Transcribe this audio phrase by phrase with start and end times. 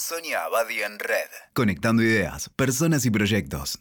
[0.00, 1.28] Sonia Abadi en Red.
[1.54, 3.80] Conectando ideas, personas y proyectos.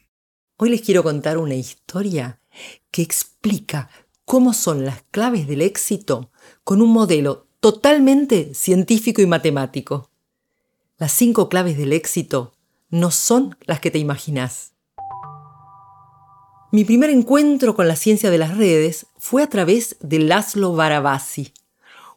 [0.58, 2.40] Hoy les quiero contar una historia
[2.90, 3.90] que explica
[4.26, 6.32] cómo son las claves del éxito
[6.64, 10.10] con un modelo totalmente científico y matemático.
[10.98, 12.54] Las cinco claves del éxito
[12.90, 14.74] no son las que te imaginas.
[16.72, 21.54] Mi primer encuentro con la ciencia de las redes fue a través de Laszlo Barabasi,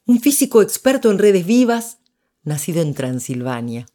[0.06, 1.99] un físico experto en redes vivas,
[2.43, 3.86] nacido en Transilvania.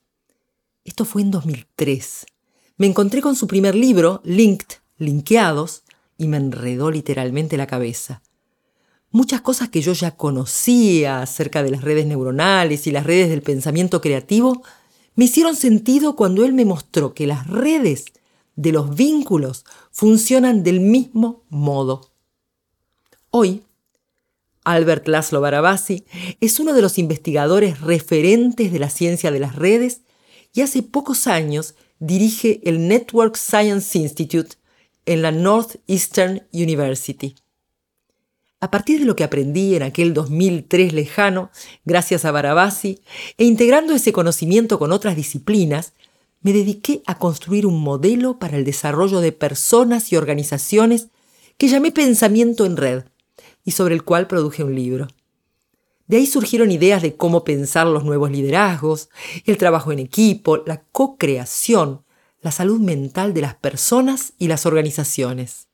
[0.84, 2.26] Esto fue en 2003.
[2.78, 5.84] Me encontré con su primer libro, Linked, Linkeados,
[6.18, 8.22] y me enredó literalmente la cabeza.
[9.12, 13.42] Muchas cosas que yo ya conocía acerca de las redes neuronales y las redes del
[13.42, 14.62] pensamiento creativo
[15.16, 18.06] me hicieron sentido cuando él me mostró que las redes
[18.56, 22.12] de los vínculos funcionan del mismo modo.
[23.32, 23.64] Hoy,
[24.66, 26.04] Albert Laszlo Barabasi
[26.42, 30.02] es uno de los investigadores referentes de la ciencia de las redes
[30.54, 34.56] y hace pocos años dirige el Network Science Institute
[35.06, 37.36] en la Northeastern University.
[38.60, 41.52] A partir de lo que aprendí en aquel 2003 lejano,
[41.84, 43.02] gracias a Barabasi,
[43.38, 45.94] e integrando ese conocimiento con otras disciplinas,
[46.42, 51.10] me dediqué a construir un modelo para el desarrollo de personas y organizaciones
[51.58, 53.04] que llamé Pensamiento en Red
[53.66, 55.08] y sobre el cual produje un libro.
[56.08, 59.10] De ahí surgieron ideas de cómo pensar los nuevos liderazgos,
[59.46, 62.04] el trabajo en equipo, la co-creación,
[62.42, 65.68] la salud mental de las personas y las organizaciones.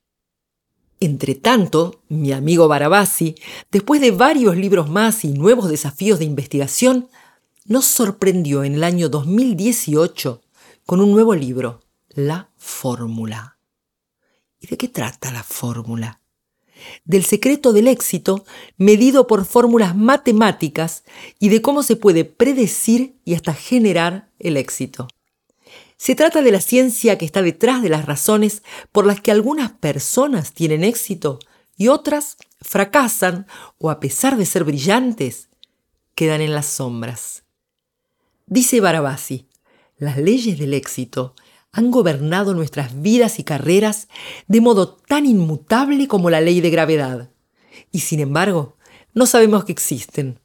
[1.01, 3.35] Entre tanto, mi amigo Barabasi,
[3.71, 7.09] después de varios libros más y nuevos desafíos de investigación,
[7.65, 10.41] nos sorprendió en el año 2018
[10.85, 13.57] con un nuevo libro, La Fórmula.
[14.59, 16.20] ¿Y de qué trata la fórmula?
[17.05, 18.45] Del secreto del éxito
[18.77, 21.03] medido por fórmulas matemáticas
[21.39, 25.07] y de cómo se puede predecir y hasta generar el éxito.
[25.97, 29.71] Se trata de la ciencia que está detrás de las razones por las que algunas
[29.71, 31.37] personas tienen éxito
[31.77, 33.47] y otras fracasan
[33.77, 35.49] o a pesar de ser brillantes,
[36.15, 37.43] quedan en las sombras.
[38.47, 39.47] Dice Barabasi,
[39.97, 41.35] las leyes del éxito
[41.71, 44.07] han gobernado nuestras vidas y carreras
[44.47, 47.29] de modo tan inmutable como la ley de gravedad.
[47.91, 48.77] Y sin embargo,
[49.13, 50.39] no sabemos que existen.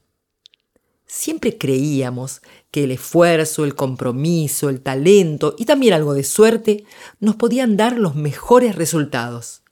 [1.06, 6.84] Siempre creíamos que el esfuerzo, el compromiso, el talento y también algo de suerte
[7.20, 9.62] nos podían dar los mejores resultados,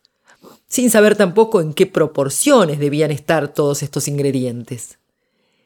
[0.69, 4.99] sin saber tampoco en qué proporciones debían estar todos estos ingredientes.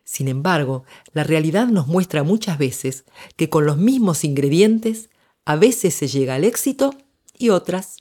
[0.04, 3.04] Sin embargo, la realidad nos muestra muchas veces
[3.36, 5.10] que con los mismos ingredientes
[5.48, 6.94] a veces se llega al éxito
[7.38, 7.96] y otras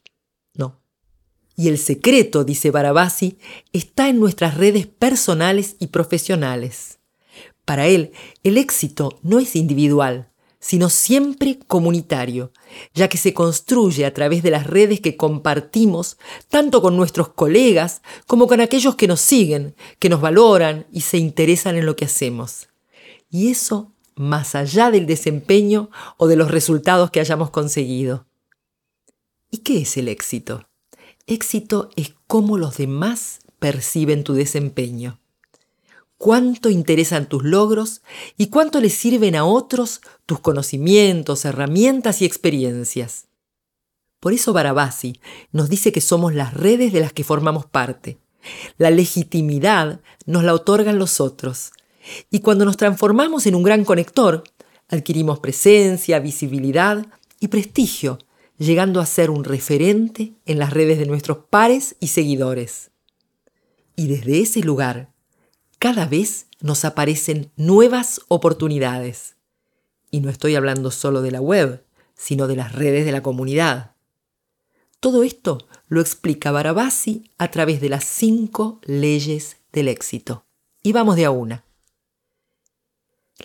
[0.54, 0.82] no.
[1.56, 3.38] Y el secreto, dice Barabasi,
[3.72, 7.00] está en nuestras redes personales y profesionales.
[7.64, 8.12] Para él,
[8.44, 12.52] el éxito no es individual, sino siempre comunitario,
[12.94, 16.18] ya que se construye a través de las redes que compartimos
[16.50, 21.18] tanto con nuestros colegas como con aquellos que nos siguen, que nos valoran y se
[21.18, 22.68] interesan en lo que hacemos.
[23.30, 28.28] Y eso más allá del desempeño o de los resultados que hayamos conseguido.
[29.50, 30.68] ¿Y qué es el éxito?
[31.26, 35.20] Éxito es cómo los demás perciben tu desempeño.
[36.18, 38.02] Cuánto interesan tus logros
[38.38, 43.28] y cuánto les sirven a otros tus conocimientos, herramientas y experiencias.
[44.20, 48.18] Por eso Barabasi nos dice que somos las redes de las que formamos parte.
[48.78, 51.72] La legitimidad nos la otorgan los otros
[52.30, 54.44] y cuando nos transformamos en un gran conector,
[54.88, 57.06] adquirimos presencia, visibilidad
[57.40, 58.20] y prestigio,
[58.58, 62.92] llegando a ser un referente en las redes de nuestros pares y seguidores.
[63.96, 65.12] Y desde ese lugar,
[65.80, 69.36] cada vez nos aparecen nuevas oportunidades.
[70.10, 71.84] Y no estoy hablando solo de la web,
[72.16, 73.96] sino de las redes de la comunidad.
[75.00, 80.46] Todo esto lo explica Barabasi a través de las cinco leyes del éxito.
[80.82, 81.67] Y vamos de a una.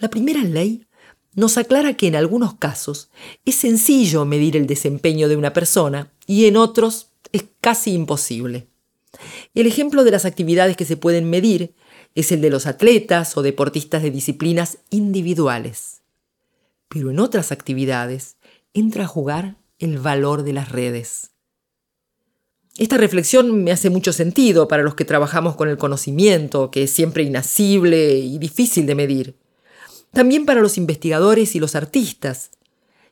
[0.00, 0.86] La primera ley
[1.34, 3.10] nos aclara que en algunos casos
[3.44, 8.68] es sencillo medir el desempeño de una persona y en otros es casi imposible.
[9.54, 11.74] El ejemplo de las actividades que se pueden medir
[12.14, 16.02] es el de los atletas o deportistas de disciplinas individuales.
[16.88, 18.36] Pero en otras actividades
[18.74, 21.30] entra a jugar el valor de las redes.
[22.78, 26.90] Esta reflexión me hace mucho sentido para los que trabajamos con el conocimiento, que es
[26.90, 29.41] siempre inacible y difícil de medir.
[30.12, 32.50] También para los investigadores y los artistas.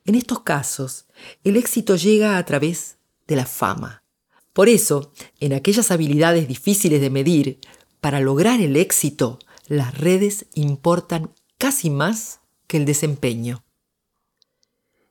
[0.05, 1.07] En estos casos,
[1.45, 4.03] el éxito llega a través de la fama.
[4.53, 7.61] Por eso, en aquellas habilidades difíciles de medir,
[8.01, 13.63] para lograr el éxito, las redes importan casi más que el desempeño.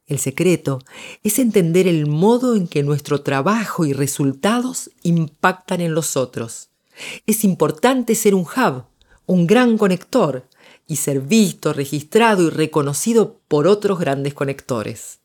[0.06, 0.80] El secreto
[1.24, 6.70] es entender el modo en que nuestro trabajo y resultados impactan en los otros.
[7.28, 8.86] Es importante ser un hub,
[9.28, 10.49] un gran conector,
[10.90, 15.20] y ser visto, registrado y reconocido por otros grandes conectores.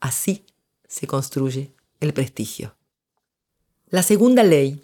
[0.00, 0.44] Así
[0.86, 2.76] se construye el prestigio.
[3.88, 4.82] La segunda ley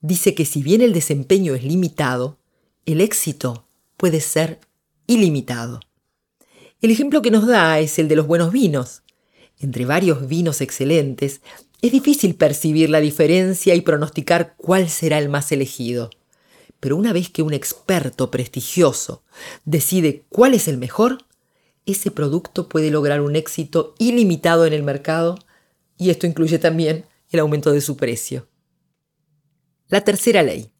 [0.00, 2.36] dice que si bien el desempeño es limitado,
[2.84, 3.64] el éxito
[3.96, 4.58] puede ser
[5.06, 5.78] ilimitado.
[6.82, 9.02] El ejemplo que nos da es el de los buenos vinos.
[9.56, 11.42] Entre varios vinos excelentes,
[11.80, 16.10] es difícil percibir la diferencia y pronosticar cuál será el más elegido.
[16.80, 19.22] Pero una vez que un experto prestigioso
[19.64, 21.18] decide cuál es el mejor,
[21.86, 25.38] ese producto puede lograr un éxito ilimitado en el mercado
[25.96, 28.48] y esto incluye también el aumento de su precio.
[29.88, 30.72] La tercera ley.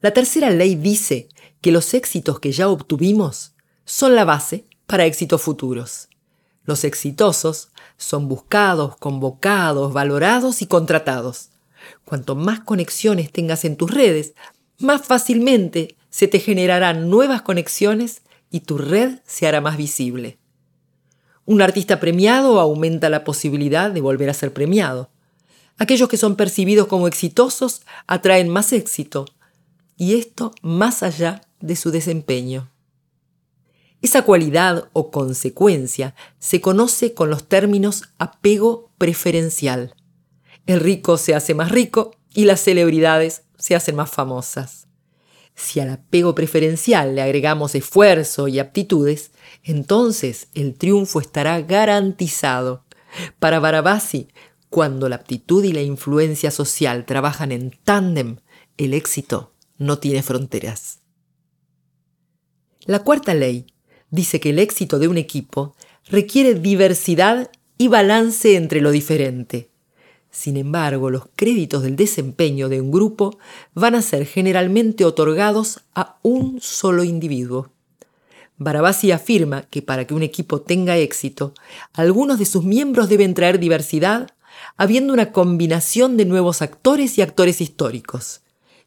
[0.00, 1.28] La tercera ley dice
[1.60, 3.54] que los éxitos que ya obtuvimos
[3.84, 6.08] son la base para éxitos futuros.
[6.64, 11.50] Los exitosos son buscados, convocados, valorados y contratados.
[12.04, 14.34] Cuanto más conexiones tengas en tus redes,
[14.78, 20.38] más fácilmente se te generarán nuevas conexiones y tu red se hará más visible.
[21.44, 25.10] Un artista premiado aumenta la posibilidad de volver a ser premiado.
[25.76, 29.26] Aquellos que son percibidos como exitosos atraen más éxito,
[29.96, 32.70] y esto más allá de su desempeño.
[34.02, 39.94] Esa cualidad o consecuencia se conoce con los términos apego preferencial.
[40.66, 44.88] El rico se hace más rico y las celebridades se hacen más famosas.
[45.54, 49.30] Si al apego preferencial le agregamos esfuerzo y aptitudes,
[49.62, 52.84] entonces el triunfo estará garantizado.
[53.38, 54.28] Para Barabasi,
[54.68, 58.36] cuando la aptitud y la influencia social trabajan en tándem,
[58.76, 61.00] el éxito no tiene fronteras.
[62.84, 63.66] La cuarta ley
[64.10, 65.74] dice que el éxito de un equipo
[66.04, 69.70] requiere diversidad y balance entre lo diferente.
[70.34, 73.38] Sin embargo, los créditos del desempeño de un grupo
[73.72, 77.70] van a ser generalmente otorgados a un solo individuo.
[78.56, 81.54] Barabasi afirma que para que un equipo tenga éxito,
[81.92, 84.28] algunos de sus miembros deben traer diversidad,
[84.76, 88.40] habiendo una combinación de nuevos actores y actores históricos.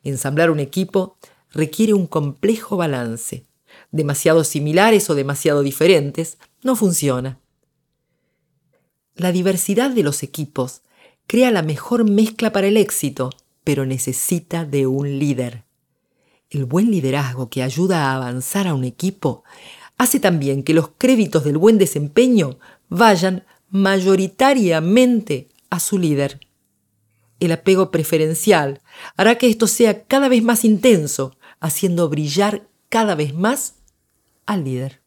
[0.03, 1.15] Ensamblar un equipo
[1.51, 3.45] requiere un complejo balance,
[3.91, 7.39] demasiado similares o demasiado diferentes, no funciona.
[9.15, 10.81] La diversidad de los equipos
[11.27, 13.29] crea la mejor mezcla para el éxito,
[13.63, 15.65] pero necesita de un líder.
[16.49, 19.43] El buen liderazgo que ayuda a avanzar a un equipo
[19.97, 26.39] hace también que los créditos del buen desempeño vayan mayoritariamente a su líder.
[27.41, 28.81] El apego preferencial
[29.17, 33.75] hará que esto sea cada vez más intenso, haciendo brillar cada vez más
[34.45, 35.01] al líder.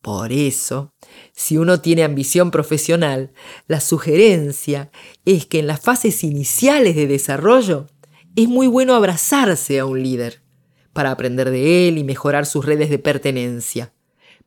[0.00, 0.92] Por eso,
[1.32, 3.32] si uno tiene ambición profesional,
[3.66, 4.90] la sugerencia
[5.24, 7.86] es que en las fases iniciales de desarrollo
[8.36, 10.42] es muy bueno abrazarse a un líder
[10.92, 13.92] para aprender de él y mejorar sus redes de pertenencia.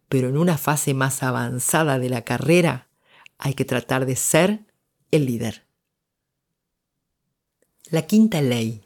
[0.07, 2.89] Pero en una fase más avanzada de la carrera
[3.37, 4.65] hay que tratar de ser
[5.11, 5.65] el líder.
[7.89, 8.83] La quinta ley.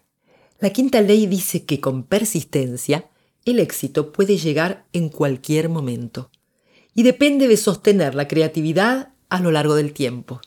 [0.60, 3.10] La quinta ley dice que con persistencia
[3.46, 6.32] el éxito puede llegar en cualquier momento
[6.96, 10.42] y depende de sostener la creatividad a lo largo del tiempo.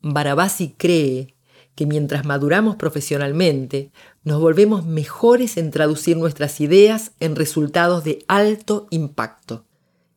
[0.00, 1.34] Barabasi cree
[1.74, 3.92] que mientras maduramos profesionalmente,
[4.24, 9.66] nos volvemos mejores en traducir nuestras ideas en resultados de alto impacto.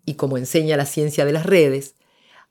[0.05, 1.95] Y como enseña la ciencia de las redes,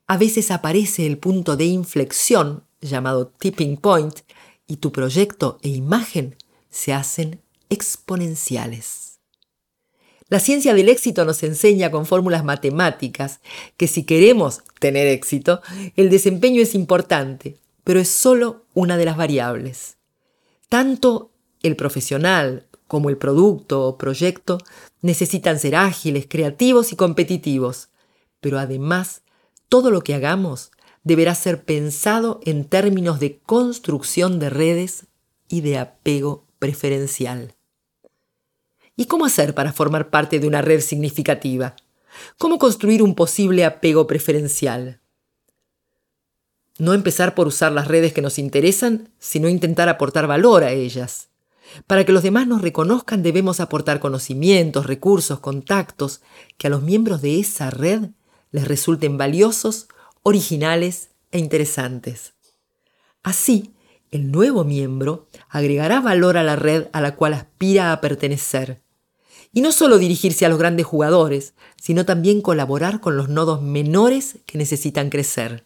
[0.07, 4.21] a veces aparece el punto de inflexión, llamado tipping point,
[4.67, 6.37] y tu proyecto e imagen
[6.69, 7.41] se hacen
[7.71, 9.08] exponenciales.
[10.31, 13.41] La ciencia del éxito nos enseña con fórmulas matemáticas
[13.79, 15.63] que si queremos tener éxito,
[15.97, 19.97] el desempeño es importante, pero es solo una de las variables.
[20.69, 21.31] Tanto
[21.63, 24.59] el profesional como el producto o proyecto
[25.01, 27.89] necesitan ser ágiles, creativos y competitivos,
[28.41, 29.23] pero además
[29.71, 30.73] todo lo que hagamos
[31.05, 35.07] deberá ser pensado en términos de construcción de redes
[35.49, 37.55] y de apego preferencial.
[39.01, 41.77] ¿Y cómo hacer para formar parte de una red significativa?
[42.37, 45.01] ¿Cómo construir un posible apego preferencial?
[46.81, 51.29] No empezar por usar las redes que nos interesan, sino intentar aportar valor a ellas.
[51.87, 56.21] Para que los demás nos reconozcan debemos aportar conocimientos, recursos, contactos
[56.57, 58.11] que a los miembros de esa red
[58.51, 59.87] les resulten valiosos,
[60.25, 62.33] originales e interesantes.
[63.23, 63.77] Así,
[64.11, 68.88] el nuevo miembro agregará valor a la red a la cual aspira a pertenecer
[69.59, 74.37] Y no solo dirigirse a los grandes jugadores, sino también colaborar con los nodos menores
[74.47, 75.65] que necesitan crecer.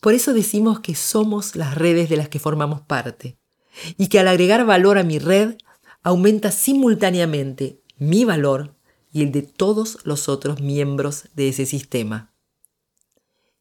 [0.00, 3.38] Por eso decimos que somos las redes de las que formamos parte
[3.96, 5.56] y que al agregar valor a mi red
[6.04, 8.72] aumenta simultáneamente mi valor
[9.12, 12.30] y el de todos los otros miembros de ese sistema.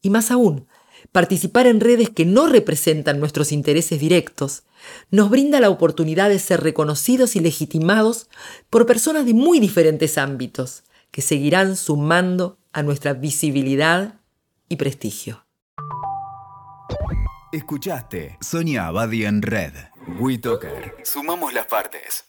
[0.03, 0.67] Y más aún,
[1.11, 4.63] participar en redes que no representan nuestros intereses directos
[5.09, 8.29] nos brinda la oportunidad de ser reconocidos y legitimados
[8.69, 14.21] por personas de muy diferentes ámbitos que seguirán sumando a nuestra visibilidad
[14.69, 15.45] y prestigio.
[17.51, 19.73] Escuchaste Sonia Abadi en Red.
[20.19, 20.95] WeToker.
[21.03, 22.26] Sumamos las partes.